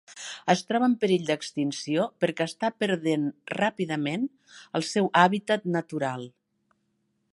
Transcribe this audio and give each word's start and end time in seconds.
Es 0.51 0.61
troba 0.69 0.85
en 0.91 0.95
perill 1.03 1.27
d'extinció 1.27 2.07
perquè 2.25 2.47
està 2.51 2.71
perdent 2.85 3.27
ràpidament 3.59 4.27
el 4.81 4.87
seu 4.89 5.11
hàbitat 5.25 5.69
natural. 5.77 6.27